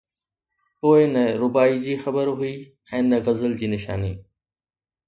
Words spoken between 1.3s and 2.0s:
رباعي جي